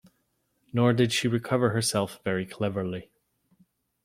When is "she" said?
1.13-1.27